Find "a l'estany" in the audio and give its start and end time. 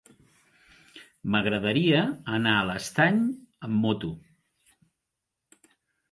2.61-3.19